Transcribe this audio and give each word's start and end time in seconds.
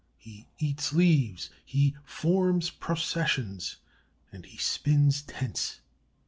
He 0.17 0.47
eats 0.57 0.93
leaves, 0.93 1.51
he 1.63 1.95
forms 2.03 2.71
processions, 2.71 3.75
and 4.31 4.43
he 4.47 4.57
spins 4.57 5.21
tents. 5.21 5.79